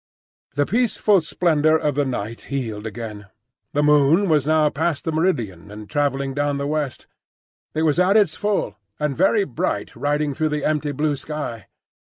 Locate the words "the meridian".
5.03-5.69